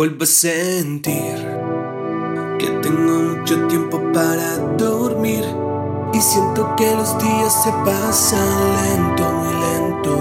[0.00, 1.36] Vuelvo a sentir
[2.58, 5.44] que tengo mucho tiempo para dormir
[6.14, 10.16] y siento que los días se pasan lento, muy lento.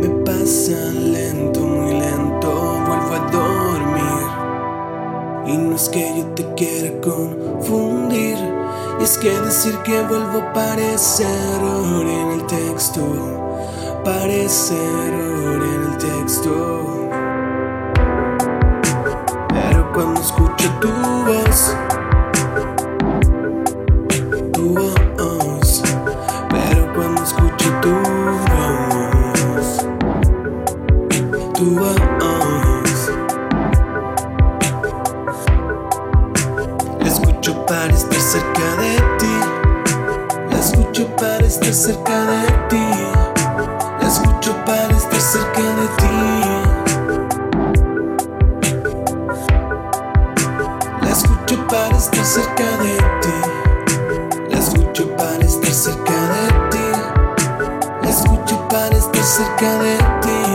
[0.00, 2.50] Me pasan lento, muy lento.
[2.86, 4.26] Vuelvo a dormir
[5.48, 8.38] y no es que yo te quiera confundir.
[9.02, 13.02] Es que decir que vuelvo parece error en el texto,
[14.02, 16.67] parece error en el texto
[31.60, 31.64] La
[37.04, 39.40] escucho para estar cerca de ti.
[40.52, 42.84] La escucho para estar cerca de ti.
[44.00, 46.08] La escucho para estar cerca de ti.
[51.68, 53.34] para estar cerca de ti.
[54.48, 56.86] La escucho para estar cerca de ti.
[58.02, 60.47] La escucho para estar cerca de ti.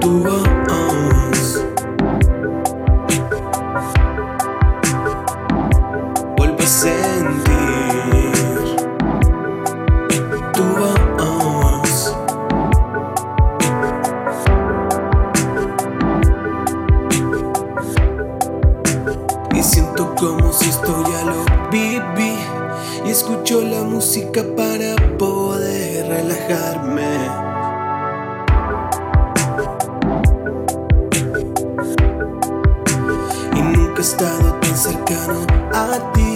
[0.00, 0.61] tu voz.
[20.18, 22.36] Como si esto ya lo viví.
[23.04, 27.02] Y escucho la música para poder relajarme.
[33.54, 36.34] Y nunca he estado tan cercano a ti.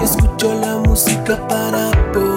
[0.00, 2.35] Y escucho la música para poder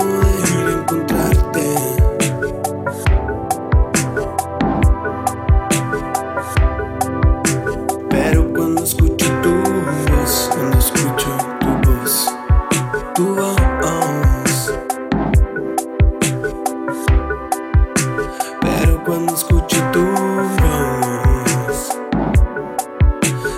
[19.09, 21.89] cuando escucho tu voz,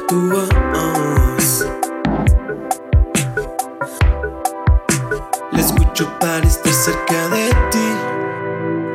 [0.08, 1.66] tu voz.
[5.52, 7.94] La escucho para estar cerca de ti.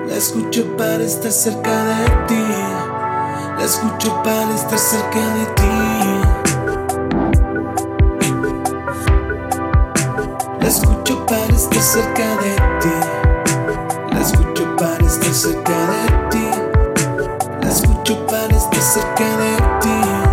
[0.08, 2.42] La escucho para estar cerca de ti.
[3.58, 5.68] La escucho para estar cerca de ti.
[10.58, 12.94] La escucho para estar cerca de ti.
[14.10, 16.25] La escucho para estar cerca de ti.
[18.86, 20.25] La escucho para estar cerca de ti.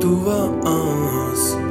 [0.00, 1.69] To vas